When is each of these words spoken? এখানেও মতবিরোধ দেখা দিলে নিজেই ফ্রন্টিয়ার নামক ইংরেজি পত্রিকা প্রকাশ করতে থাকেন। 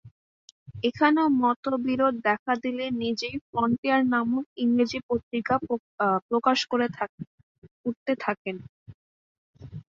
এখানেও 0.89 1.27
মতবিরোধ 1.41 2.15
দেখা 2.27 2.53
দিলে 2.63 2.85
নিজেই 3.01 3.35
ফ্রন্টিয়ার 3.47 4.01
নামক 4.13 4.45
ইংরেজি 4.63 4.99
পত্রিকা 5.07 5.55
প্রকাশ 6.29 6.59
করতে 7.83 8.11
থাকেন। 8.23 8.55